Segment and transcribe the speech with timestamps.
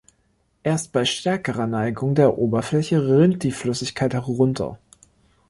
[0.63, 4.79] Erst bei stärkerer Neigung der Oberfläche rinnt die Flüssigkeit herunter.